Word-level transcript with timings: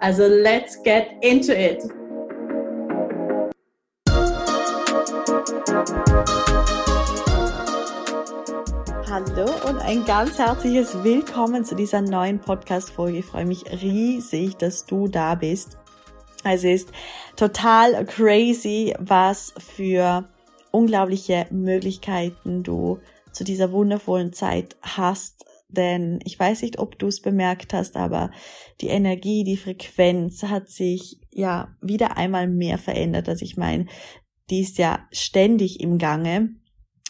Also 0.00 0.28
let's 0.28 0.80
get 0.84 1.08
into 1.22 1.52
it! 1.52 1.82
Hallo 9.10 9.50
und 9.68 9.78
ein 9.80 10.04
ganz 10.04 10.38
herzliches 10.38 11.02
Willkommen 11.02 11.64
zu 11.64 11.74
dieser 11.74 12.00
neuen 12.00 12.38
Podcast-Folge. 12.38 13.18
Ich 13.18 13.24
freue 13.24 13.44
mich 13.44 13.64
riesig, 13.82 14.54
dass 14.56 14.86
du 14.86 15.08
da 15.08 15.34
bist. 15.34 15.78
Es 16.44 16.62
ist 16.62 16.90
total 17.34 18.04
crazy, 18.06 18.94
was 19.00 19.52
für 19.58 20.28
unglaubliche 20.70 21.46
Möglichkeiten 21.50 22.62
du 22.62 23.00
zu 23.32 23.42
dieser 23.42 23.72
wundervollen 23.72 24.32
Zeit 24.32 24.76
hast. 24.80 25.44
Denn 25.68 26.18
ich 26.24 26.38
weiß 26.38 26.62
nicht, 26.62 26.78
ob 26.78 26.98
du 26.98 27.08
es 27.08 27.20
bemerkt 27.20 27.74
hast, 27.74 27.96
aber 27.96 28.30
die 28.80 28.88
Energie, 28.88 29.44
die 29.44 29.58
Frequenz 29.58 30.42
hat 30.42 30.70
sich 30.70 31.20
ja 31.30 31.76
wieder 31.82 32.16
einmal 32.16 32.48
mehr 32.48 32.78
verändert. 32.78 33.28
Also 33.28 33.44
ich 33.44 33.56
meine, 33.58 33.86
die 34.48 34.60
ist 34.60 34.78
ja 34.78 35.06
ständig 35.12 35.80
im 35.80 35.98
Gange. 35.98 36.54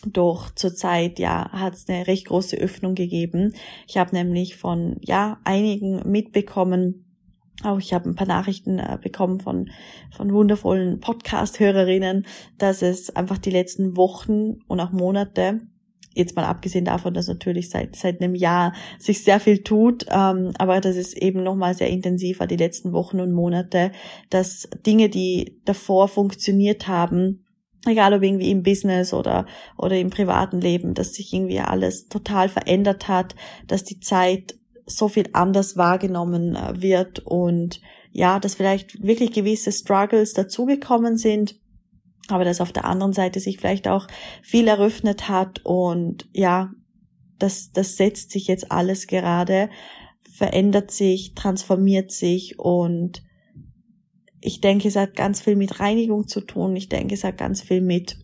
Doch 0.06 0.50
zurzeit 0.50 1.19
ja 1.19 1.50
hat 1.53 1.75
es 1.75 1.89
eine 1.89 2.06
recht 2.06 2.27
große 2.27 2.56
Öffnung 2.56 2.95
gegeben. 2.95 3.55
Ich 3.87 3.97
habe 3.97 4.15
nämlich 4.15 4.56
von 4.56 4.97
ja 5.00 5.41
einigen 5.45 6.09
mitbekommen, 6.11 7.05
auch 7.65 7.78
ich 7.78 7.93
habe 7.93 8.09
ein 8.09 8.15
paar 8.15 8.27
Nachrichten 8.27 8.78
äh, 8.78 8.98
bekommen 9.03 9.41
von 9.41 9.70
von 10.17 10.33
wundervollen 10.33 11.00
Podcast-Hörerinnen, 11.00 12.27
dass 12.59 12.83
es 12.83 13.11
einfach 13.15 13.39
die 13.39 13.50
letzten 13.50 13.97
Wochen 13.97 14.61
und 14.69 14.78
auch 14.78 14.93
Monate 14.93 15.61
jetzt 16.19 16.37
mal 16.37 16.45
abgesehen 16.45 16.85
davon, 16.85 17.15
dass 17.15 17.29
natürlich 17.29 17.71
seit 17.71 17.97
seit 17.97 18.21
einem 18.21 18.35
Jahr 18.35 18.75
sich 18.99 19.25
sehr 19.25 19.41
viel 19.41 19.63
tut, 19.63 20.05
ähm, 20.11 20.53
aber 20.59 20.81
das 20.81 20.97
ist 20.97 21.17
eben 21.17 21.43
noch 21.43 21.55
mal 21.55 21.75
sehr 21.75 21.89
intensiver 21.89 22.47
die 22.47 22.57
letzten 22.57 22.93
Wochen 22.93 23.21
und 23.21 23.33
Monate, 23.33 23.93
dass 24.31 24.69
Dinge, 24.87 25.09
die 25.09 25.61
davor 25.65 26.09
funktioniert 26.09 26.89
haben, 26.89 27.45
egal 27.87 28.13
ob 28.13 28.23
irgendwie 28.23 28.51
im 28.51 28.63
Business 28.63 29.15
oder, 29.15 29.47
oder 29.77 29.97
im 29.97 30.11
privaten 30.11 30.61
Leben, 30.61 30.95
dass 30.95 31.15
sich 31.15 31.33
irgendwie 31.33 31.61
alles 31.61 32.09
total 32.09 32.49
verändert 32.49 33.09
hat, 33.09 33.35
dass 33.67 33.85
die 33.85 34.01
Zeit 34.01 34.57
so 34.87 35.09
viel 35.09 35.29
anders 35.33 35.77
wahrgenommen 35.77 36.57
äh, 36.57 36.83
wird 36.83 37.21
und 37.21 37.81
ja, 38.11 38.41
dass 38.41 38.55
vielleicht 38.55 39.03
wirklich 39.03 39.33
gewisse 39.33 39.71
Struggles 39.71 40.33
dazugekommen 40.33 41.17
sind, 41.17 41.57
aber 42.29 42.45
dass 42.45 42.61
auf 42.61 42.73
der 42.73 42.84
anderen 42.84 43.12
Seite 43.12 43.41
sich 43.41 43.59
vielleicht 43.59 43.89
auch 43.89 44.07
viel 44.43 44.69
eröffnet 44.69 45.29
hat 45.29 45.65
und 45.65 46.29
ja, 46.33 46.71
das, 47.39 47.73
das 47.73 47.97
setzt 47.97 48.31
sich 48.31 48.47
jetzt 48.47 48.71
alles 48.71 49.07
gerade, 49.07 49.71
verändert 50.31 50.91
sich, 50.91 51.34
transformiert 51.34 52.11
sich 52.11 52.59
und 52.59 53.23
ich 54.41 54.61
denke, 54.61 54.89
es 54.89 54.97
hat 54.97 55.17
ganz 55.17 55.41
viel 55.41 55.56
mit 55.56 55.81
Reinigung 55.81 56.29
zu 56.29 56.41
tun. 56.41 56.77
Ich 56.77 56.89
denke, 56.89 57.15
es 57.15 57.25
hat 57.25 57.39
ganz 57.39 57.61
viel 57.61 57.81
mit, 57.81 58.17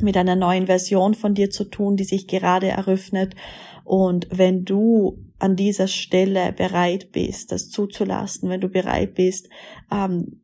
mit 0.00 0.16
einer 0.16 0.36
neuen 0.36 0.66
Version 0.66 1.14
von 1.14 1.34
dir 1.34 1.50
zu 1.50 1.64
tun, 1.64 1.96
die 1.96 2.04
sich 2.04 2.28
gerade 2.28 2.68
eröffnet. 2.68 3.34
Und 3.84 4.28
wenn 4.30 4.64
du 4.64 5.18
an 5.38 5.56
dieser 5.56 5.88
Stelle 5.88 6.52
bereit 6.52 7.10
bist, 7.12 7.50
das 7.50 7.68
zuzulassen, 7.68 8.48
wenn 8.48 8.60
du 8.60 8.68
bereit 8.68 9.14
bist, 9.14 9.48
ähm, 9.90 10.39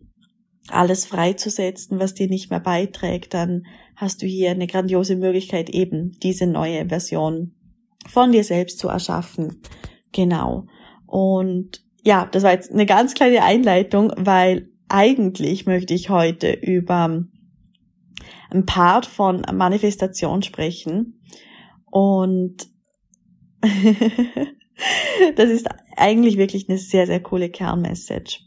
alles 0.69 1.06
freizusetzen, 1.06 1.99
was 2.00 2.15
dir 2.15 2.28
nicht 2.28 2.50
mehr 2.50 2.60
beiträgt, 2.60 3.34
dann 3.34 3.66
hast 3.94 4.22
du 4.22 4.27
hier 4.27 4.50
eine 4.50 4.66
grandiose 4.66 5.16
Möglichkeit, 5.16 5.71
eben 5.71 6.12
diese 6.22 6.47
neue 6.47 6.88
Version 6.88 7.54
von 8.09 8.32
dir 8.32 8.44
selbst 8.44 8.78
zu 8.78 8.88
erschaffen. 8.88 9.62
Genau. 10.12 10.66
Und 11.06 11.82
ja, 12.03 12.28
das 12.31 12.43
war 12.43 12.53
jetzt 12.53 12.72
eine 12.72 12.87
ganz 12.87 13.15
kleine 13.15 13.43
Einleitung, 13.43 14.12
weil 14.16 14.69
eigentlich 14.88 15.66
möchte 15.66 15.94
ich 15.94 16.10
heute 16.10 16.53
über 16.53 17.25
ein 18.50 18.66
Part 18.66 19.06
von 19.06 19.43
Manifestation 19.53 20.43
sprechen. 20.43 21.21
Und 21.91 22.69
das 25.37 25.50
ist 25.50 25.66
eigentlich 25.97 26.37
wirklich 26.37 26.69
eine 26.69 26.78
sehr, 26.78 27.06
sehr 27.06 27.21
coole 27.21 27.50
Kernmessage. 27.50 28.46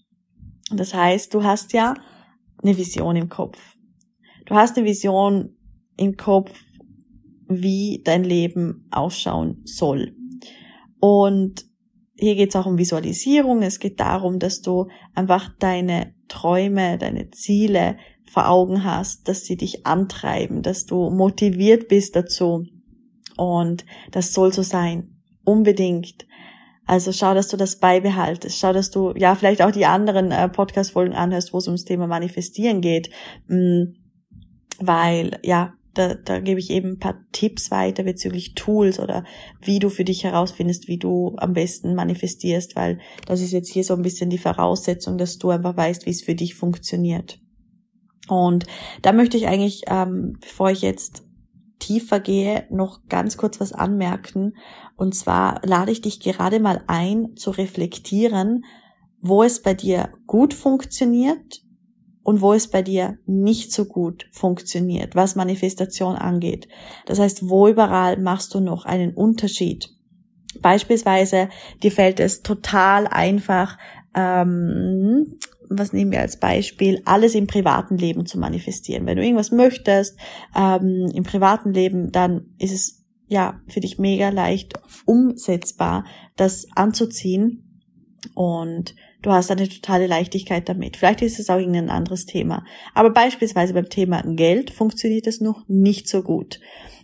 Das 0.72 0.94
heißt, 0.94 1.34
du 1.34 1.44
hast 1.44 1.74
ja 1.74 1.94
eine 2.62 2.78
Vision 2.78 3.16
im 3.16 3.30
Kopf. 3.30 3.60
Du 4.46 4.56
hast 4.56 4.78
eine 4.78 4.86
Vision 4.86 5.56
im 5.98 6.18
Kopf, 6.18 6.54
wie 7.48 8.02
dein 8.04 8.24
Leben 8.24 8.88
ausschauen 8.92 9.62
soll. 9.66 10.16
Und 11.00 11.66
hier 12.18 12.36
geht 12.36 12.50
es 12.50 12.56
auch 12.56 12.66
um 12.66 12.78
Visualisierung. 12.78 13.62
Es 13.62 13.80
geht 13.80 14.00
darum, 14.00 14.40
dass 14.40 14.62
du 14.62 14.88
einfach 15.16 15.50
deine 15.58 16.14
Träume, 16.28 16.98
deine 16.98 17.32
Ziele 17.32 17.98
vor 18.30 18.50
Augen 18.50 18.84
hast, 18.84 19.28
dass 19.28 19.46
sie 19.46 19.56
dich 19.56 19.86
antreiben, 19.86 20.62
dass 20.62 20.86
du 20.86 21.10
motiviert 21.10 21.88
bist 21.88 22.16
dazu. 22.16 22.66
Und 23.38 23.86
das 24.12 24.34
soll 24.34 24.54
so 24.54 24.62
sein. 24.62 25.22
Unbedingt. 25.44 26.28
Also 26.90 27.12
schau, 27.12 27.36
dass 27.36 27.50
du 27.50 27.56
das 27.56 27.76
beibehaltest. 27.76 28.58
Schau, 28.58 28.74
dass 28.74 28.90
du 28.90 29.14
ja 29.16 29.36
vielleicht 29.36 29.62
auch 29.62 29.70
die 29.70 29.86
anderen 29.86 30.32
äh, 30.32 30.50
Podcast-Folgen 30.50 31.14
anhörst, 31.14 31.54
wo 31.54 31.60
es 31.60 31.68
ums 31.68 31.86
Thema 31.86 32.08
Manifestieren 32.08 32.82
geht. 32.82 33.12
Mm, 33.48 33.94
weil, 34.80 35.38
ja, 35.44 35.76
da, 35.94 36.16
da 36.16 36.40
gebe 36.40 36.60
ich 36.60 36.72
eben 36.72 36.94
ein 36.94 36.98
paar 36.98 37.20
Tipps 37.32 37.70
weiter 37.70 38.02
bezüglich 38.02 38.56
Tools 38.56 39.00
oder 39.00 39.24
wie 39.62 39.78
du 39.78 39.90
für 39.90 40.04
dich 40.04 40.24
herausfindest, 40.24 40.88
wie 40.88 40.98
du 40.98 41.36
am 41.38 41.54
besten 41.54 41.94
manifestierst, 41.94 42.76
weil 42.76 42.98
das 43.28 43.42
ist 43.42 43.52
jetzt 43.52 43.72
hier 43.72 43.84
so 43.84 43.94
ein 43.94 44.02
bisschen 44.02 44.32
die 44.32 44.40
Voraussetzung, 44.40 45.20
dass 45.20 45.38
du 45.38 45.52
einfach 45.52 45.78
weißt, 45.78 46.08
wie 46.08 46.12
es 46.12 46.24
für 46.24 46.34
dich 46.34 46.56
funktioniert. 46.56 47.40
Und 48.28 48.66
da 49.04 49.12
möchte 49.14 49.38
ich 49.38 49.48
eigentlich, 49.48 49.84
ähm, 49.86 50.38
bevor 50.42 50.72
ich 50.72 50.82
jetzt 50.82 51.24
tiefer 51.80 52.20
gehe, 52.20 52.66
noch 52.70 53.08
ganz 53.08 53.38
kurz 53.38 53.60
was 53.60 53.74
anmerken. 53.74 54.56
Und 54.96 55.16
zwar 55.16 55.62
lade 55.66 55.92
ich 55.92 56.02
dich 56.02 56.20
gerade 56.20 56.60
mal 56.60 56.84
ein, 56.88 57.36
zu 57.36 57.52
reflektieren, 57.52 58.66
wo 59.22 59.44
es 59.44 59.62
bei 59.62 59.74
dir 59.74 60.10
gut 60.28 60.54
funktioniert 60.54 61.62
und 62.24 62.42
wo 62.42 62.54
es 62.54 62.70
bei 62.70 62.82
dir 62.82 63.18
nicht 63.26 63.72
so 63.72 63.86
gut 63.86 64.28
funktioniert, 64.32 65.16
was 65.16 65.36
Manifestation 65.36 66.16
angeht. 66.16 66.68
Das 67.06 67.20
heißt, 67.20 67.50
wo 67.50 67.68
überall 67.68 68.18
machst 68.18 68.54
du 68.54 68.60
noch 68.60 68.86
einen 68.86 69.14
Unterschied? 69.14 69.90
Beispielsweise, 70.62 71.50
dir 71.84 71.92
fällt 71.92 72.20
es 72.20 72.42
total 72.42 73.08
einfach, 73.08 73.78
ähm, 74.16 75.40
was 75.70 75.94
nehmen 75.94 76.12
wir 76.12 76.22
als 76.22 76.38
Beispiel, 76.38 77.02
alles 77.06 77.36
im 77.36 77.48
privaten 77.48 77.98
Leben 77.98 78.26
zu 78.26 78.40
manifestieren. 78.40 79.06
Wenn 79.06 79.18
du 79.18 79.24
irgendwas 79.24 79.52
möchtest 79.52 80.18
ähm, 80.56 81.10
im 81.14 81.24
privaten 81.24 81.74
Leben, 81.74 82.12
dann 82.12 82.48
ist 82.58 82.74
es 82.74 83.06
ja 83.28 83.62
für 83.68 83.80
dich 83.80 84.00
mega 84.00 84.30
leicht 84.30 84.74
umsetzbar, 85.06 86.06
das 86.36 86.68
anzuziehen 86.76 87.82
und 88.34 88.96
du 89.22 89.32
hast 89.32 89.52
eine 89.52 89.70
totale 89.70 90.08
Leichtigkeit 90.08 90.68
damit. 90.68 90.98
Vielleicht 90.98 91.22
ist 91.22 91.40
es 91.40 91.50
auch 91.50 91.60
irgendein 91.60 91.90
anderes 91.90 92.26
Thema. 92.26 92.66
Aber 92.94 93.12
beispielsweise 93.12 93.74
beim 93.74 93.90
Thema 93.90 94.24
Geld 94.24 94.72
funktioniert 94.72 95.28
es 95.28 95.42
noch 95.42 95.68
nicht 95.68 96.08
so 96.08 96.24
gut. 96.24 96.60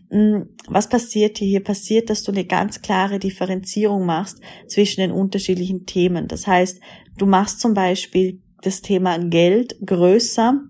Hm, 0.10 0.50
was 0.68 0.90
passiert 0.90 1.38
hier? 1.38 1.48
Hier 1.48 1.64
passiert, 1.64 2.10
dass 2.10 2.24
du 2.24 2.32
eine 2.32 2.46
ganz 2.46 2.82
klare 2.82 3.20
Differenzierung 3.20 4.06
machst 4.06 4.40
zwischen 4.68 5.02
den 5.02 5.12
unterschiedlichen 5.12 5.86
Themen. 5.86 6.28
Das 6.28 6.48
heißt, 6.48 6.80
du 7.18 7.26
machst 7.26 7.60
zum 7.60 7.74
Beispiel 7.74 8.42
das 8.66 8.82
Thema 8.82 9.18
Geld 9.20 9.76
größer 9.86 10.62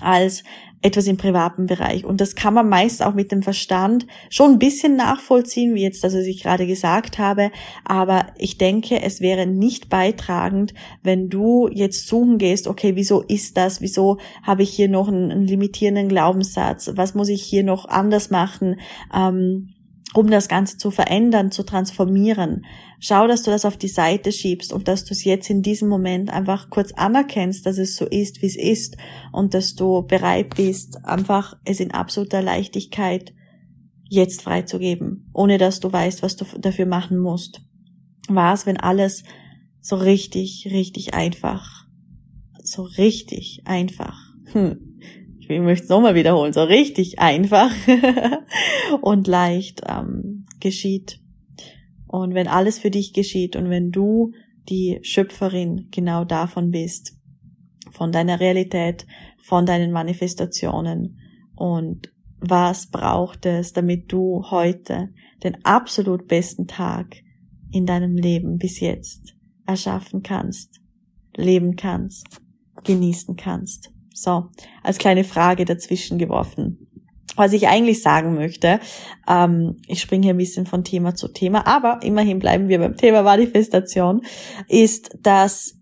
als 0.00 0.42
etwas 0.82 1.06
im 1.06 1.16
privaten 1.16 1.66
Bereich. 1.66 2.04
Und 2.04 2.20
das 2.20 2.34
kann 2.34 2.54
man 2.54 2.68
meist 2.68 3.02
auch 3.02 3.12
mit 3.12 3.32
dem 3.32 3.42
Verstand 3.42 4.06
schon 4.30 4.52
ein 4.52 4.58
bisschen 4.58 4.96
nachvollziehen, 4.96 5.74
wie 5.74 5.82
jetzt 5.82 6.02
das, 6.04 6.14
ich 6.14 6.42
gerade 6.42 6.66
gesagt 6.66 7.18
habe. 7.18 7.50
Aber 7.84 8.28
ich 8.38 8.56
denke, 8.56 9.02
es 9.02 9.20
wäre 9.20 9.46
nicht 9.46 9.88
beitragend, 9.90 10.72
wenn 11.02 11.28
du 11.28 11.68
jetzt 11.68 12.06
suchen 12.06 12.38
gehst, 12.38 12.66
okay, 12.66 12.96
wieso 12.96 13.20
ist 13.22 13.56
das? 13.56 13.80
Wieso 13.82 14.18
habe 14.42 14.62
ich 14.62 14.70
hier 14.70 14.88
noch 14.88 15.08
einen, 15.08 15.30
einen 15.30 15.46
limitierenden 15.46 16.08
Glaubenssatz? 16.08 16.90
Was 16.94 17.14
muss 17.14 17.28
ich 17.28 17.42
hier 17.42 17.62
noch 17.62 17.84
anders 17.86 18.30
machen? 18.30 18.80
Ähm, 19.14 19.74
um 20.14 20.28
das 20.28 20.48
Ganze 20.48 20.76
zu 20.76 20.90
verändern, 20.90 21.52
zu 21.52 21.62
transformieren. 21.62 22.64
Schau, 22.98 23.26
dass 23.26 23.42
du 23.42 23.50
das 23.50 23.64
auf 23.64 23.76
die 23.76 23.88
Seite 23.88 24.32
schiebst 24.32 24.72
und 24.72 24.88
dass 24.88 25.04
du 25.04 25.12
es 25.12 25.24
jetzt 25.24 25.48
in 25.50 25.62
diesem 25.62 25.88
Moment 25.88 26.30
einfach 26.30 26.68
kurz 26.70 26.92
anerkennst, 26.92 27.64
dass 27.64 27.78
es 27.78 27.96
so 27.96 28.06
ist, 28.06 28.42
wie 28.42 28.46
es 28.46 28.56
ist 28.56 28.96
und 29.32 29.54
dass 29.54 29.74
du 29.74 30.02
bereit 30.02 30.56
bist, 30.56 31.04
einfach 31.04 31.56
es 31.64 31.80
in 31.80 31.92
absoluter 31.92 32.42
Leichtigkeit 32.42 33.32
jetzt 34.08 34.42
freizugeben, 34.42 35.30
ohne 35.32 35.58
dass 35.58 35.78
du 35.78 35.92
weißt, 35.92 36.22
was 36.22 36.36
du 36.36 36.44
dafür 36.58 36.86
machen 36.86 37.18
musst. 37.18 37.60
Was, 38.28 38.66
wenn 38.66 38.76
alles 38.76 39.22
so 39.80 39.96
richtig, 39.96 40.68
richtig 40.70 41.14
einfach, 41.14 41.86
so 42.62 42.82
richtig 42.82 43.62
einfach, 43.64 44.18
hm, 44.52 44.89
ich 45.50 45.60
möchte 45.60 45.84
es 45.84 45.90
nochmal 45.90 46.14
wiederholen, 46.14 46.52
so 46.52 46.62
richtig 46.62 47.18
einfach 47.18 47.70
und 49.02 49.26
leicht 49.26 49.82
ähm, 49.88 50.46
geschieht. 50.60 51.20
Und 52.06 52.34
wenn 52.34 52.48
alles 52.48 52.78
für 52.78 52.90
dich 52.90 53.12
geschieht 53.12 53.56
und 53.56 53.70
wenn 53.70 53.90
du 53.90 54.32
die 54.68 54.98
Schöpferin 55.02 55.88
genau 55.90 56.24
davon 56.24 56.70
bist, 56.70 57.16
von 57.90 58.12
deiner 58.12 58.40
Realität, 58.40 59.06
von 59.38 59.66
deinen 59.66 59.92
Manifestationen 59.92 61.18
und 61.56 62.12
was 62.40 62.88
braucht 62.88 63.46
es, 63.46 63.72
damit 63.72 64.12
du 64.12 64.44
heute 64.50 65.10
den 65.42 65.64
absolut 65.64 66.26
besten 66.26 66.66
Tag 66.66 67.16
in 67.70 67.86
deinem 67.86 68.16
Leben 68.16 68.58
bis 68.58 68.80
jetzt 68.80 69.34
erschaffen 69.66 70.22
kannst, 70.22 70.80
leben 71.36 71.76
kannst, 71.76 72.40
genießen 72.84 73.36
kannst. 73.36 73.92
So, 74.22 74.48
als 74.82 74.98
kleine 74.98 75.24
Frage 75.24 75.64
dazwischen 75.64 76.18
geworfen. 76.18 76.86
Was 77.36 77.54
ich 77.54 77.68
eigentlich 77.68 78.02
sagen 78.02 78.34
möchte, 78.34 78.78
ähm, 79.26 79.78
ich 79.86 80.02
springe 80.02 80.24
hier 80.24 80.34
ein 80.34 80.36
bisschen 80.38 80.66
von 80.66 80.84
Thema 80.84 81.14
zu 81.14 81.28
Thema, 81.28 81.66
aber 81.66 82.00
immerhin 82.02 82.38
bleiben 82.38 82.68
wir 82.68 82.80
beim 82.80 82.98
Thema 82.98 83.22
Manifestation, 83.22 84.20
ist, 84.68 85.16
dass 85.22 85.78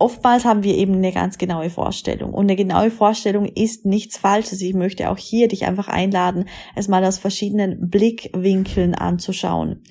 oftmals 0.00 0.44
haben 0.44 0.64
wir 0.64 0.74
eben 0.74 0.94
eine 0.94 1.12
ganz 1.12 1.38
genaue 1.38 1.70
Vorstellung. 1.70 2.34
Und 2.34 2.46
eine 2.46 2.56
genaue 2.56 2.90
Vorstellung 2.90 3.44
ist 3.44 3.86
nichts 3.86 4.18
Falsches. 4.18 4.60
Ich 4.62 4.74
möchte 4.74 5.08
auch 5.08 5.18
hier 5.18 5.46
dich 5.46 5.64
einfach 5.64 5.86
einladen, 5.86 6.46
es 6.74 6.88
mal 6.88 7.04
aus 7.04 7.18
verschiedenen 7.18 7.88
Blickwinkeln 7.88 8.96
anzuschauen. 8.96 9.84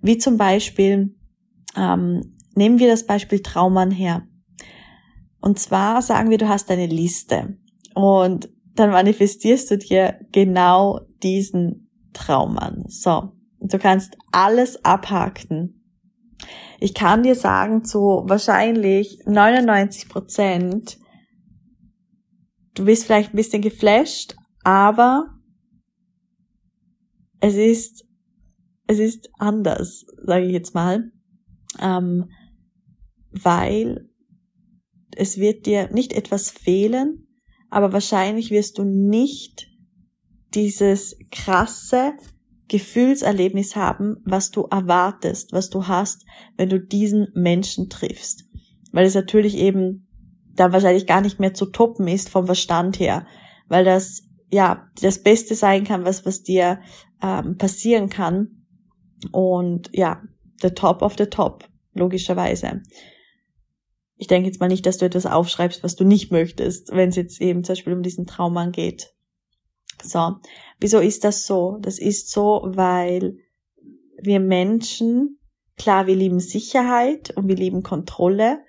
Wie 0.00 0.16
zum 0.16 0.38
Beispiel, 0.38 1.14
ähm, 1.76 2.38
nehmen 2.54 2.78
wir 2.78 2.88
das 2.88 3.04
Beispiel 3.04 3.40
Traummann 3.40 3.90
her. 3.90 4.22
Und 5.42 5.58
zwar 5.58 6.00
sagen 6.02 6.30
wir, 6.30 6.38
du 6.38 6.48
hast 6.48 6.70
eine 6.70 6.86
Liste. 6.86 7.58
Und 7.94 8.48
dann 8.74 8.90
manifestierst 8.90 9.70
du 9.70 9.76
dir 9.76 10.18
genau 10.30 11.00
diesen 11.22 11.90
Traummann. 12.14 12.84
So, 12.86 13.32
du 13.60 13.78
kannst 13.78 14.16
alles 14.30 14.82
abhaken. 14.84 15.82
Ich 16.78 16.94
kann 16.94 17.24
dir 17.24 17.34
sagen, 17.34 17.84
zu 17.84 17.98
wahrscheinlich 18.26 19.18
99 19.26 20.08
Prozent, 20.08 20.98
du 22.74 22.84
bist 22.84 23.04
vielleicht 23.04 23.34
ein 23.34 23.36
bisschen 23.36 23.62
geflasht, 23.62 24.36
aber 24.62 25.26
es 27.40 27.54
ist, 27.54 28.04
es 28.86 29.00
ist 29.00 29.28
anders, 29.38 30.06
sage 30.24 30.46
ich 30.46 30.52
jetzt 30.52 30.74
mal, 30.74 31.10
ähm, 31.80 32.30
weil 33.30 34.08
es 35.16 35.38
wird 35.38 35.66
dir 35.66 35.90
nicht 35.92 36.12
etwas 36.12 36.50
fehlen, 36.50 37.26
aber 37.70 37.92
wahrscheinlich 37.92 38.50
wirst 38.50 38.78
du 38.78 38.84
nicht 38.84 39.68
dieses 40.54 41.16
krasse, 41.30 42.14
Gefühlserlebnis 42.68 43.76
haben, 43.76 44.16
was 44.24 44.50
du 44.50 44.62
erwartest, 44.62 45.52
was 45.52 45.68
du 45.68 45.88
hast, 45.88 46.24
wenn 46.56 46.70
du 46.70 46.80
diesen 46.80 47.28
Menschen 47.34 47.90
triffst. 47.90 48.44
Weil 48.92 49.04
es 49.04 49.14
natürlich 49.14 49.56
eben 49.58 50.08
da 50.54 50.72
wahrscheinlich 50.72 51.06
gar 51.06 51.20
nicht 51.20 51.38
mehr 51.38 51.52
zu 51.52 51.66
toppen 51.66 52.08
ist 52.08 52.30
vom 52.30 52.46
Verstand 52.46 52.98
her, 52.98 53.26
weil 53.68 53.84
das 53.84 54.22
ja 54.50 54.86
das 55.00 55.22
Beste 55.22 55.54
sein 55.54 55.84
kann, 55.84 56.06
was 56.06 56.24
was 56.24 56.42
dir 56.42 56.80
ähm, 57.22 57.58
passieren 57.58 58.08
kann 58.08 58.64
und 59.32 59.90
ja 59.92 60.22
the 60.62 60.70
top 60.70 61.02
of 61.02 61.14
the 61.18 61.26
top 61.26 61.68
logischerweise. 61.92 62.80
Ich 64.22 64.28
denke 64.28 64.46
jetzt 64.46 64.60
mal 64.60 64.68
nicht, 64.68 64.86
dass 64.86 64.98
du 64.98 65.04
etwas 65.04 65.26
aufschreibst, 65.26 65.82
was 65.82 65.96
du 65.96 66.04
nicht 66.04 66.30
möchtest, 66.30 66.92
wenn 66.92 67.08
es 67.08 67.16
jetzt 67.16 67.40
eben 67.40 67.64
zum 67.64 67.72
Beispiel 67.72 67.92
um 67.92 68.04
diesen 68.04 68.24
Traum 68.24 68.70
geht. 68.70 69.12
So, 70.00 70.36
wieso 70.78 71.00
ist 71.00 71.24
das 71.24 71.44
so? 71.44 71.78
Das 71.80 71.98
ist 71.98 72.30
so, 72.30 72.62
weil 72.64 73.38
wir 74.22 74.38
Menschen, 74.38 75.40
klar, 75.76 76.06
wir 76.06 76.14
lieben 76.14 76.38
Sicherheit 76.38 77.36
und 77.36 77.48
wir 77.48 77.56
lieben 77.56 77.82
Kontrolle, 77.82 78.60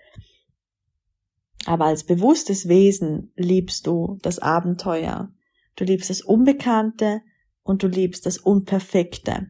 aber 1.67 1.85
als 1.85 2.03
bewusstes 2.03 2.67
Wesen 2.67 3.31
liebst 3.35 3.85
du 3.85 4.17
das 4.23 4.39
Abenteuer. 4.39 5.31
Du 5.75 5.83
liebst 5.83 6.09
das 6.09 6.21
Unbekannte 6.21 7.21
und 7.61 7.83
du 7.83 7.87
liebst 7.87 8.25
das 8.25 8.39
Unperfekte. 8.39 9.49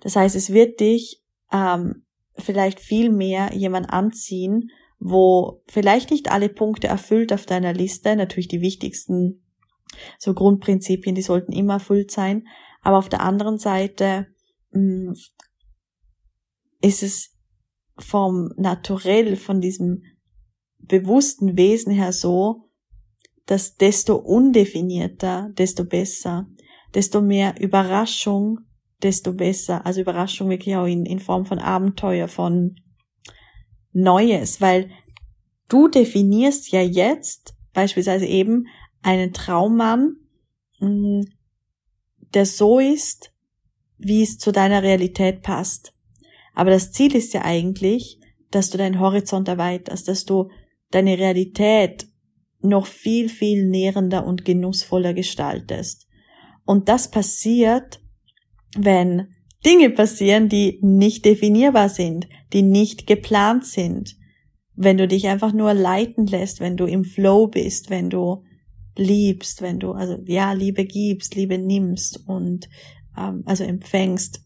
Das 0.00 0.16
heißt, 0.16 0.36
es 0.36 0.54
wird 0.54 0.80
dich 0.80 1.22
ähm, 1.52 2.06
vielleicht 2.38 2.80
viel 2.80 3.10
mehr 3.10 3.52
jemand 3.52 3.90
anziehen, 3.90 4.70
wo 4.98 5.62
vielleicht 5.66 6.10
nicht 6.10 6.30
alle 6.30 6.48
Punkte 6.48 6.88
erfüllt 6.88 7.32
auf 7.32 7.46
deiner 7.46 7.72
Liste, 7.72 8.16
natürlich 8.16 8.48
die 8.48 8.60
wichtigsten 8.60 9.42
so 10.18 10.34
Grundprinzipien, 10.34 11.14
die 11.14 11.22
sollten 11.22 11.52
immer 11.52 11.74
erfüllt 11.74 12.10
sein. 12.10 12.46
Aber 12.82 12.98
auf 12.98 13.08
der 13.08 13.22
anderen 13.22 13.58
Seite 13.58 14.26
mh, 14.72 15.10
mm, 15.10 15.14
ist 16.82 17.02
es 17.02 17.34
vom 17.98 18.50
Naturell, 18.56 19.36
von 19.36 19.60
diesem 19.60 20.02
bewussten 20.78 21.56
Wesen 21.56 21.92
her 21.92 22.12
so, 22.12 22.68
dass 23.46 23.76
desto 23.76 24.16
undefinierter, 24.16 25.50
desto 25.56 25.84
besser, 25.84 26.46
desto 26.94 27.22
mehr 27.22 27.60
Überraschung, 27.60 28.60
desto 29.02 29.32
besser. 29.32 29.86
Also 29.86 30.00
Überraschung 30.00 30.50
wirklich 30.50 30.76
auch 30.76 30.86
in, 30.86 31.06
in 31.06 31.20
Form 31.20 31.44
von 31.44 31.58
Abenteuer, 31.58 32.28
von 32.28 32.76
Neues, 33.96 34.60
weil 34.60 34.90
du 35.68 35.88
definierst 35.88 36.70
ja 36.70 36.82
jetzt 36.82 37.54
beispielsweise 37.72 38.26
eben 38.26 38.66
einen 39.02 39.32
Traummann, 39.32 40.16
mm, 40.80 41.22
der 42.34 42.44
so 42.44 42.78
ist, 42.78 43.32
wie 43.96 44.22
es 44.22 44.36
zu 44.36 44.52
deiner 44.52 44.82
Realität 44.82 45.42
passt. 45.42 45.94
Aber 46.54 46.70
das 46.70 46.92
Ziel 46.92 47.14
ist 47.16 47.32
ja 47.32 47.42
eigentlich, 47.42 48.20
dass 48.50 48.68
du 48.68 48.76
deinen 48.76 49.00
Horizont 49.00 49.48
erweiterst, 49.48 50.08
dass 50.08 50.26
du 50.26 50.50
deine 50.90 51.18
Realität 51.18 52.06
noch 52.60 52.86
viel, 52.86 53.30
viel 53.30 53.66
nährender 53.66 54.26
und 54.26 54.44
genussvoller 54.44 55.14
gestaltest. 55.14 56.06
Und 56.66 56.90
das 56.90 57.10
passiert, 57.10 58.00
wenn 58.76 59.35
Dinge 59.64 59.90
passieren, 59.90 60.48
die 60.48 60.78
nicht 60.82 61.24
definierbar 61.24 61.88
sind, 61.88 62.28
die 62.52 62.62
nicht 62.62 63.06
geplant 63.06 63.64
sind. 63.64 64.16
Wenn 64.74 64.98
du 64.98 65.08
dich 65.08 65.26
einfach 65.28 65.52
nur 65.52 65.72
leiten 65.74 66.26
lässt, 66.26 66.60
wenn 66.60 66.76
du 66.76 66.84
im 66.84 67.04
Flow 67.04 67.46
bist, 67.46 67.90
wenn 67.90 68.10
du 68.10 68.44
liebst, 68.96 69.62
wenn 69.62 69.78
du 69.78 69.92
also 69.92 70.18
ja 70.26 70.52
Liebe 70.52 70.84
gibst, 70.84 71.34
Liebe 71.34 71.58
nimmst 71.58 72.26
und 72.26 72.68
ähm, 73.16 73.42
also 73.46 73.64
empfängst. 73.64 74.42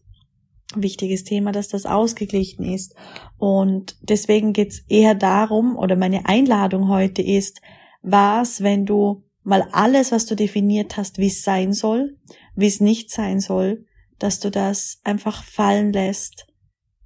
Wichtiges 0.73 1.25
Thema, 1.25 1.51
dass 1.51 1.67
das 1.67 1.85
ausgeglichen 1.85 2.63
ist. 2.63 2.95
Und 3.37 3.97
deswegen 4.01 4.53
geht's 4.53 4.85
eher 4.87 5.15
darum, 5.15 5.75
oder 5.75 5.97
meine 5.97 6.27
Einladung 6.27 6.87
heute 6.87 7.21
ist, 7.21 7.61
was, 8.01 8.63
wenn 8.63 8.85
du 8.85 9.23
mal 9.43 9.67
alles, 9.73 10.13
was 10.13 10.25
du 10.25 10.35
definiert 10.35 10.95
hast, 10.95 11.17
wie 11.17 11.27
es 11.27 11.43
sein 11.43 11.73
soll, 11.73 12.17
wie 12.55 12.67
es 12.67 12.79
nicht 12.79 13.11
sein 13.11 13.41
soll, 13.41 13.85
dass 14.21 14.39
du 14.39 14.51
das 14.51 14.99
einfach 15.03 15.43
fallen 15.43 15.91
lässt 15.91 16.45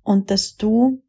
und 0.04 0.32
dass 0.32 0.58
du 0.58 1.02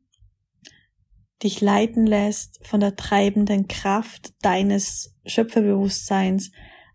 dich 1.42 1.60
leiten 1.60 2.06
lässt 2.06 2.64
von 2.64 2.78
der 2.78 2.94
treibenden 2.94 3.66
Kraft 3.66 4.32
deines 4.40 5.16
Schöpferbewusstseins, 5.26 6.52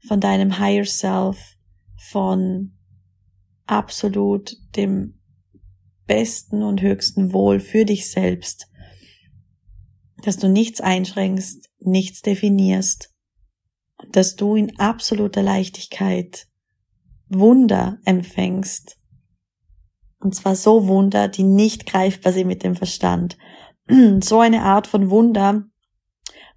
von 0.08 0.22
deinem 0.22 0.60
Higher 0.60 0.86
Self, 0.86 1.58
von 1.98 2.72
absolut 3.65 4.56
dem 4.77 5.20
besten 6.08 6.63
und 6.63 6.82
höchsten 6.82 7.34
Wohl 7.34 7.60
für 7.60 7.84
dich 7.84 8.10
selbst, 8.10 8.68
dass 10.24 10.38
du 10.38 10.48
nichts 10.48 10.80
einschränkst, 10.80 11.70
nichts 11.80 12.22
definierst, 12.22 13.13
dass 14.12 14.38
du 14.38 14.56
in 14.56 14.80
absoluter 14.80 15.44
Leichtigkeit 15.44 16.48
Wunder 17.27 18.00
empfängst. 18.06 18.98
Und 20.22 20.36
zwar 20.36 20.56
so 20.56 20.88
Wunder, 20.88 21.28
die 21.28 21.44
nicht 21.44 21.86
greifbar 21.86 22.32
sind 22.32 22.48
mit 22.48 22.63
dem 22.63 22.75
Verstand, 22.75 23.38
so 24.22 24.40
eine 24.40 24.62
Art 24.62 24.88
von 24.88 25.10
Wunder, 25.10 25.63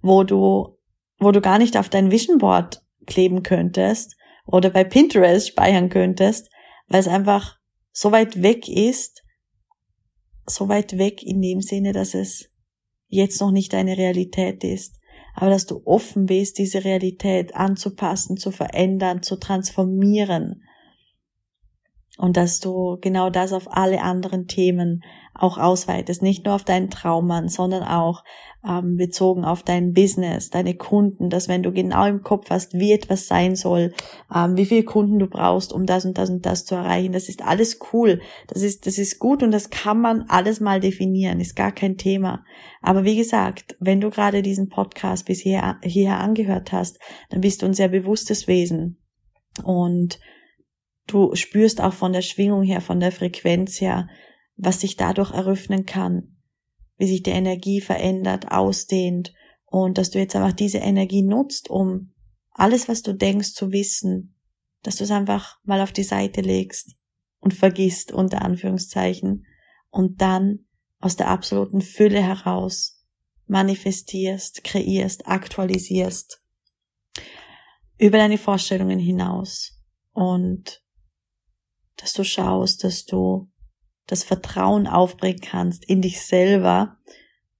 wo 0.01 0.23
du, 0.23 0.77
wo 1.19 1.31
du 1.31 1.41
gar 1.41 1.57
nicht 1.57 1.75
auf 1.75 1.89
dein 1.89 2.11
Vision 2.11 2.37
Board 2.37 2.83
kleben 3.07 3.43
könntest 3.43 4.15
oder 4.45 4.69
bei 4.69 4.83
Pinterest 4.83 5.47
speichern 5.47 5.89
könntest, 5.89 6.49
weil 6.87 6.99
es 6.99 7.07
einfach 7.07 7.57
so 7.91 8.11
weit 8.11 8.43
weg 8.43 8.67
ist, 8.69 9.23
so 10.45 10.69
weit 10.69 10.99
weg 10.99 11.23
in 11.23 11.41
dem 11.41 11.61
Sinne, 11.61 11.91
dass 11.91 12.13
es 12.13 12.51
jetzt 13.07 13.41
noch 13.41 13.51
nicht 13.51 13.73
deine 13.73 13.97
Realität 13.97 14.63
ist, 14.63 14.99
aber 15.33 15.49
dass 15.49 15.65
du 15.65 15.81
offen 15.85 16.27
bist, 16.27 16.59
diese 16.59 16.83
Realität 16.83 17.55
anzupassen, 17.55 18.37
zu 18.37 18.51
verändern, 18.51 19.23
zu 19.23 19.37
transformieren 19.37 20.64
und 22.17 22.37
dass 22.37 22.59
du 22.59 22.97
genau 23.01 23.29
das 23.29 23.51
auf 23.53 23.67
alle 23.71 24.01
anderen 24.01 24.47
Themen 24.47 25.03
auch 25.33 25.57
ausweitest, 25.57 26.21
nicht 26.21 26.45
nur 26.45 26.55
auf 26.55 26.63
deinen 26.63 26.89
Traummann, 26.89 27.49
sondern 27.49 27.83
auch 27.83 28.23
ähm, 28.65 28.95
bezogen 28.95 29.43
auf 29.43 29.63
dein 29.63 29.91
Business, 29.91 30.49
deine 30.49 30.75
Kunden, 30.75 31.29
dass 31.29 31.49
wenn 31.49 31.61
du 31.61 31.73
genau 31.73 32.05
im 32.05 32.23
Kopf 32.23 32.49
hast, 32.49 32.73
wie 32.73 32.93
etwas 32.93 33.27
sein 33.27 33.55
soll, 33.55 33.93
ähm, 34.33 34.55
wie 34.55 34.65
viele 34.65 34.83
Kunden 34.83 35.19
du 35.19 35.27
brauchst, 35.27 35.73
um 35.73 35.85
das 35.85 36.05
und 36.05 36.17
das 36.17 36.29
und 36.29 36.45
das 36.45 36.63
zu 36.63 36.75
erreichen, 36.75 37.11
das 37.11 37.27
ist 37.27 37.43
alles 37.43 37.79
cool, 37.91 38.21
das 38.47 38.61
ist 38.61 38.87
das 38.87 38.97
ist 38.97 39.19
gut 39.19 39.43
und 39.43 39.51
das 39.51 39.69
kann 39.69 39.99
man 39.99 40.25
alles 40.29 40.61
mal 40.61 40.79
definieren, 40.79 41.41
ist 41.41 41.55
gar 41.55 41.73
kein 41.73 41.97
Thema. 41.97 42.45
Aber 42.81 43.03
wie 43.03 43.17
gesagt, 43.17 43.75
wenn 43.79 43.99
du 43.99 44.09
gerade 44.09 44.41
diesen 44.41 44.69
Podcast 44.69 45.25
bis 45.25 45.41
hierher, 45.41 45.79
hierher 45.83 46.21
angehört 46.21 46.71
hast, 46.71 46.97
dann 47.29 47.41
bist 47.41 47.61
du 47.61 47.65
ein 47.65 47.73
sehr 47.73 47.89
bewusstes 47.89 48.47
Wesen. 48.47 49.01
Und 49.63 50.19
Du 51.07 51.35
spürst 51.35 51.81
auch 51.81 51.93
von 51.93 52.13
der 52.13 52.21
Schwingung 52.21 52.63
her, 52.63 52.81
von 52.81 52.99
der 52.99 53.11
Frequenz 53.11 53.79
her, 53.79 54.07
was 54.57 54.81
sich 54.81 54.95
dadurch 54.95 55.31
eröffnen 55.31 55.85
kann, 55.85 56.37
wie 56.97 57.07
sich 57.07 57.23
die 57.23 57.31
Energie 57.31 57.81
verändert, 57.81 58.51
ausdehnt. 58.51 59.33
Und 59.65 59.97
dass 59.97 60.11
du 60.11 60.19
jetzt 60.19 60.35
einfach 60.35 60.53
diese 60.53 60.77
Energie 60.77 61.21
nutzt, 61.21 61.69
um 61.69 62.13
alles, 62.51 62.87
was 62.87 63.01
du 63.01 63.13
denkst 63.13 63.53
zu 63.53 63.71
wissen, 63.71 64.35
dass 64.83 64.97
du 64.97 65.03
es 65.03 65.11
einfach 65.11 65.59
mal 65.63 65.81
auf 65.81 65.91
die 65.91 66.03
Seite 66.03 66.41
legst 66.41 66.95
und 67.39 67.53
vergisst 67.53 68.11
unter 68.11 68.41
Anführungszeichen 68.41 69.45
und 69.89 70.21
dann 70.21 70.65
aus 70.99 71.15
der 71.15 71.27
absoluten 71.27 71.81
Fülle 71.81 72.21
heraus 72.21 73.03
manifestierst, 73.47 74.63
kreierst, 74.63 75.27
aktualisierst 75.27 76.41
über 77.97 78.17
deine 78.17 78.37
Vorstellungen 78.37 78.99
hinaus. 78.99 79.79
Und 80.13 80.84
dass 81.97 82.13
du 82.13 82.23
schaust, 82.23 82.83
dass 82.83 83.05
du 83.05 83.49
das 84.07 84.23
Vertrauen 84.23 84.87
aufbringen 84.87 85.41
kannst 85.41 85.85
in 85.85 86.01
dich 86.01 86.21
selber, 86.21 86.97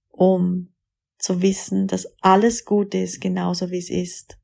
um 0.08 0.72
zu 1.18 1.42
wissen, 1.42 1.86
dass 1.86 2.06
alles 2.20 2.64
gut 2.64 2.94
ist, 2.94 3.20
genauso 3.20 3.70
wie 3.70 3.78
es 3.78 3.90
ist. 3.90 4.38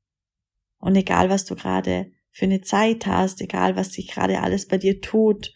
Und 0.78 0.96
egal, 0.96 1.28
was 1.30 1.44
du 1.44 1.54
gerade 1.54 2.10
für 2.30 2.46
eine 2.46 2.62
Zeit 2.62 3.06
hast, 3.06 3.40
egal, 3.40 3.76
was 3.76 3.92
sich 3.92 4.08
gerade 4.08 4.40
alles 4.40 4.66
bei 4.66 4.78
dir 4.78 5.00
tut, 5.00 5.52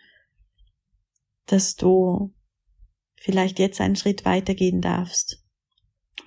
dass 1.47 1.75
du 1.75 2.35
vielleicht 3.17 3.59
jetzt 3.59 3.81
einen 3.81 3.97
Schritt 3.97 4.25
weitergehen 4.25 4.81
darfst. 4.81 5.43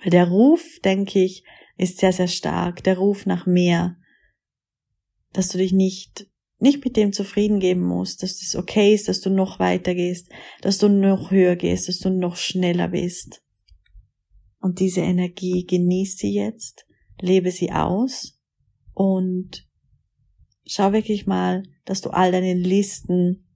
Weil 0.02 0.10
der 0.10 0.28
Ruf, 0.28 0.80
denke 0.84 1.22
ich, 1.22 1.44
ist 1.76 1.98
sehr, 1.98 2.12
sehr 2.12 2.28
stark. 2.28 2.82
Der 2.84 2.98
Ruf 2.98 3.26
nach 3.26 3.46
mehr. 3.46 3.96
Dass 5.32 5.48
du 5.48 5.58
dich 5.58 5.72
nicht 5.72 6.26
nicht 6.60 6.84
mit 6.84 6.96
dem 6.96 7.12
zufrieden 7.12 7.60
geben 7.60 7.82
musst, 7.82 8.22
dass 8.22 8.38
das 8.38 8.54
okay 8.54 8.94
ist, 8.94 9.08
dass 9.08 9.20
du 9.20 9.30
noch 9.30 9.58
weiter 9.58 9.94
gehst, 9.94 10.28
dass 10.60 10.78
du 10.78 10.88
noch 10.88 11.30
höher 11.30 11.56
gehst, 11.56 11.88
dass 11.88 11.98
du 11.98 12.10
noch 12.10 12.36
schneller 12.36 12.88
bist. 12.88 13.42
Und 14.60 14.78
diese 14.80 15.00
Energie 15.00 15.64
genieß 15.66 16.18
sie 16.18 16.34
jetzt, 16.34 16.86
lebe 17.18 17.50
sie 17.50 17.72
aus 17.72 18.38
und 18.92 19.66
schau 20.66 20.92
wirklich 20.92 21.26
mal, 21.26 21.62
dass 21.86 22.02
du 22.02 22.10
all 22.10 22.30
deine 22.30 22.54
Listen, 22.54 23.46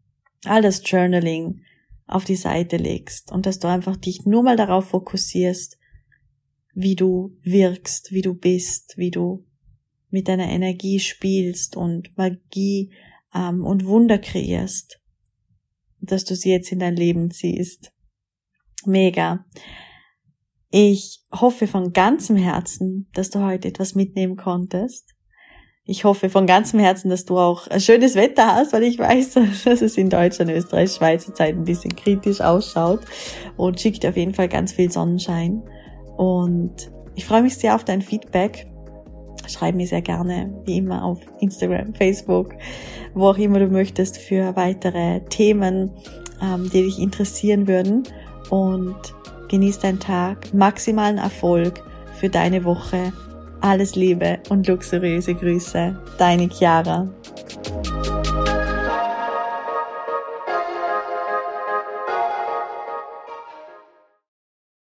all 0.44 0.62
das 0.62 0.82
Journaling 0.84 1.60
auf 2.06 2.24
die 2.24 2.36
Seite 2.36 2.76
legst 2.76 3.32
und 3.32 3.46
dass 3.46 3.58
du 3.58 3.68
einfach 3.68 3.96
dich 3.96 4.24
nur 4.24 4.42
mal 4.42 4.56
darauf 4.56 4.88
fokussierst, 4.88 5.78
wie 6.74 6.96
du 6.96 7.36
wirkst, 7.42 8.12
wie 8.12 8.22
du 8.22 8.34
bist, 8.34 8.94
wie 8.96 9.10
du 9.10 9.44
mit 10.14 10.28
deiner 10.28 10.48
Energie 10.48 11.00
spielst 11.00 11.76
und 11.76 12.16
Magie 12.16 12.94
ähm, 13.34 13.64
und 13.64 13.84
Wunder 13.84 14.18
kreierst, 14.18 15.00
dass 16.00 16.24
du 16.24 16.36
sie 16.36 16.52
jetzt 16.52 16.70
in 16.70 16.78
dein 16.78 16.94
Leben 16.94 17.32
ziehst. 17.32 17.90
Mega. 18.86 19.44
Ich 20.70 21.24
hoffe 21.32 21.66
von 21.66 21.92
ganzem 21.92 22.36
Herzen, 22.36 23.10
dass 23.12 23.30
du 23.30 23.40
heute 23.44 23.66
etwas 23.66 23.96
mitnehmen 23.96 24.36
konntest. 24.36 25.16
Ich 25.84 26.04
hoffe 26.04 26.30
von 26.30 26.46
ganzem 26.46 26.78
Herzen, 26.78 27.08
dass 27.10 27.24
du 27.24 27.36
auch 27.36 27.66
ein 27.66 27.80
schönes 27.80 28.14
Wetter 28.14 28.54
hast, 28.54 28.72
weil 28.72 28.84
ich 28.84 29.00
weiß, 29.00 29.34
dass 29.64 29.82
es 29.82 29.98
in 29.98 30.10
Deutschland, 30.10 30.52
Österreich, 30.52 30.92
Schweiz 30.92 31.26
Zeit 31.34 31.56
ein 31.56 31.64
bisschen 31.64 31.96
kritisch 31.96 32.40
ausschaut 32.40 33.00
und 33.56 33.80
schicke 33.80 33.98
dir 33.98 34.10
auf 34.10 34.16
jeden 34.16 34.34
Fall 34.34 34.48
ganz 34.48 34.72
viel 34.72 34.92
Sonnenschein. 34.92 35.60
Und 36.16 36.92
ich 37.16 37.24
freue 37.24 37.42
mich 37.42 37.56
sehr 37.56 37.74
auf 37.74 37.84
dein 37.84 38.00
Feedback. 38.00 38.68
Schreib 39.48 39.74
mir 39.74 39.86
sehr 39.86 40.02
gerne, 40.02 40.52
wie 40.64 40.78
immer, 40.78 41.04
auf 41.04 41.20
Instagram, 41.40 41.94
Facebook, 41.94 42.54
wo 43.14 43.28
auch 43.28 43.38
immer 43.38 43.58
du 43.58 43.68
möchtest, 43.68 44.18
für 44.18 44.54
weitere 44.56 45.20
Themen, 45.30 45.90
ähm, 46.42 46.70
die 46.70 46.82
dich 46.82 46.98
interessieren 46.98 47.66
würden. 47.66 48.04
Und 48.50 48.96
genieß 49.48 49.78
deinen 49.78 50.00
Tag, 50.00 50.52
maximalen 50.52 51.18
Erfolg 51.18 51.82
für 52.14 52.28
deine 52.28 52.64
Woche. 52.64 53.12
Alles 53.60 53.94
Liebe 53.94 54.38
und 54.50 54.66
luxuriöse 54.66 55.34
Grüße. 55.34 55.96
Deine 56.18 56.48
Chiara. 56.48 57.08